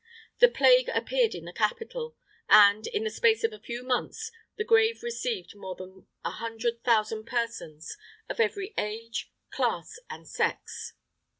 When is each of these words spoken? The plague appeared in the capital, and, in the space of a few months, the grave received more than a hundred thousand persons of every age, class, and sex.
The 0.39 0.47
plague 0.47 0.89
appeared 0.89 1.35
in 1.35 1.45
the 1.45 1.53
capital, 1.53 2.15
and, 2.49 2.87
in 2.87 3.03
the 3.03 3.11
space 3.11 3.43
of 3.43 3.53
a 3.53 3.59
few 3.59 3.83
months, 3.83 4.31
the 4.57 4.63
grave 4.63 5.03
received 5.03 5.53
more 5.55 5.75
than 5.75 6.07
a 6.25 6.31
hundred 6.31 6.83
thousand 6.83 7.25
persons 7.27 7.97
of 8.27 8.39
every 8.39 8.73
age, 8.79 9.31
class, 9.51 9.99
and 10.09 10.27
sex. 10.27 10.93